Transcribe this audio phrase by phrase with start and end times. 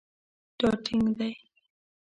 [0.59, 1.31] دا ټینګ دی